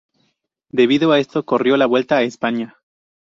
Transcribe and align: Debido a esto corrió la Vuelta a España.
Debido 0.71 1.11
a 1.11 1.19
esto 1.19 1.45
corrió 1.45 1.77
la 1.77 1.85
Vuelta 1.85 2.17
a 2.17 2.23
España. 2.23 2.75